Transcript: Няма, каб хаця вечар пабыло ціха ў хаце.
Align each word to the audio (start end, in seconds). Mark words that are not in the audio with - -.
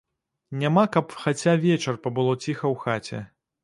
Няма, 0.61 0.85
каб 0.95 1.13
хаця 1.25 1.53
вечар 1.69 2.03
пабыло 2.09 2.33
ціха 2.43 2.63
ў 2.73 2.85
хаце. 2.85 3.27